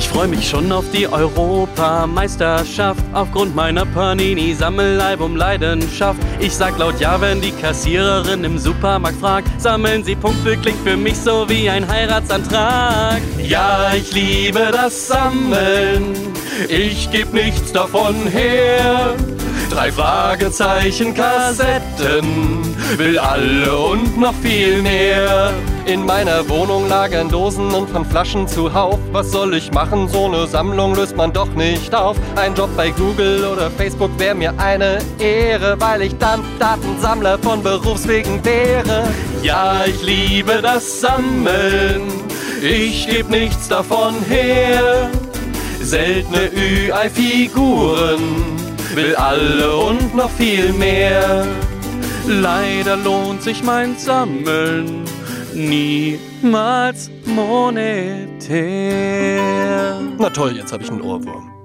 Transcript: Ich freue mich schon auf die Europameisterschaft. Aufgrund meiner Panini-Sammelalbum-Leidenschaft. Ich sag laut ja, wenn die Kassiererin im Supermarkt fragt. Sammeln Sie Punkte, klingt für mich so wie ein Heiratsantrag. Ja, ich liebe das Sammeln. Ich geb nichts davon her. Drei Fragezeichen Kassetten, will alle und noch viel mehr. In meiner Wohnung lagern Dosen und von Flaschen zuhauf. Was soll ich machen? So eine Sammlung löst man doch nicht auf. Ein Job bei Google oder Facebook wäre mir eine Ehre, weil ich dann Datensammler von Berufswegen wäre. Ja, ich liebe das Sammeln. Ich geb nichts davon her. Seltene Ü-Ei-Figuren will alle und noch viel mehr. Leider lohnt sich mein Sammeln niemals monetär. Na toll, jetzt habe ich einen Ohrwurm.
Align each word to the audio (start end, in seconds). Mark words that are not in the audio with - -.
Ich 0.00 0.08
freue 0.08 0.26
mich 0.28 0.48
schon 0.48 0.72
auf 0.72 0.90
die 0.92 1.06
Europameisterschaft. 1.06 3.04
Aufgrund 3.12 3.54
meiner 3.54 3.84
Panini-Sammelalbum-Leidenschaft. 3.84 6.18
Ich 6.38 6.56
sag 6.56 6.78
laut 6.78 6.98
ja, 7.00 7.20
wenn 7.20 7.42
die 7.42 7.52
Kassiererin 7.52 8.44
im 8.44 8.56
Supermarkt 8.56 9.20
fragt. 9.20 9.60
Sammeln 9.60 10.02
Sie 10.02 10.16
Punkte, 10.16 10.56
klingt 10.56 10.78
für 10.78 10.96
mich 10.96 11.18
so 11.18 11.46
wie 11.50 11.68
ein 11.68 11.86
Heiratsantrag. 11.86 13.20
Ja, 13.46 13.92
ich 13.94 14.10
liebe 14.14 14.70
das 14.72 15.08
Sammeln. 15.08 16.16
Ich 16.66 17.10
geb 17.10 17.34
nichts 17.34 17.70
davon 17.70 18.26
her. 18.26 19.14
Drei 19.70 19.92
Fragezeichen 19.92 21.14
Kassetten, 21.14 22.74
will 22.96 23.16
alle 23.20 23.72
und 23.72 24.18
noch 24.18 24.34
viel 24.34 24.82
mehr. 24.82 25.52
In 25.86 26.04
meiner 26.04 26.46
Wohnung 26.48 26.88
lagern 26.88 27.28
Dosen 27.28 27.72
und 27.72 27.88
von 27.88 28.04
Flaschen 28.04 28.48
zuhauf. 28.48 28.98
Was 29.12 29.30
soll 29.30 29.54
ich 29.54 29.70
machen? 29.70 30.08
So 30.08 30.26
eine 30.26 30.48
Sammlung 30.48 30.96
löst 30.96 31.16
man 31.16 31.32
doch 31.32 31.54
nicht 31.54 31.94
auf. 31.94 32.16
Ein 32.34 32.56
Job 32.56 32.70
bei 32.76 32.90
Google 32.90 33.44
oder 33.44 33.70
Facebook 33.70 34.10
wäre 34.18 34.34
mir 34.34 34.52
eine 34.58 34.98
Ehre, 35.20 35.80
weil 35.80 36.02
ich 36.02 36.18
dann 36.18 36.42
Datensammler 36.58 37.38
von 37.38 37.62
Berufswegen 37.62 38.44
wäre. 38.44 39.04
Ja, 39.42 39.84
ich 39.86 40.02
liebe 40.02 40.60
das 40.60 41.00
Sammeln. 41.00 42.10
Ich 42.60 43.06
geb 43.06 43.30
nichts 43.30 43.68
davon 43.68 44.16
her. 44.28 45.08
Seltene 45.80 46.50
Ü-Ei-Figuren 46.52 48.49
will 48.94 49.14
alle 49.16 49.76
und 49.76 50.14
noch 50.14 50.30
viel 50.30 50.72
mehr. 50.72 51.46
Leider 52.26 52.96
lohnt 52.96 53.42
sich 53.42 53.62
mein 53.62 53.96
Sammeln 53.96 55.04
niemals 55.54 57.10
monetär. 57.24 58.40
Na 60.18 60.30
toll, 60.30 60.56
jetzt 60.56 60.72
habe 60.72 60.82
ich 60.82 60.90
einen 60.90 61.02
Ohrwurm. 61.02 61.59